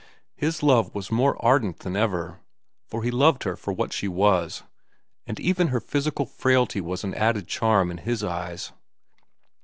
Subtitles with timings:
[0.35, 2.39] His love was more ardent than ever,
[2.87, 4.63] for he loved her for what she was,
[5.27, 8.71] and even her physical frailty was an added charm in his eyes.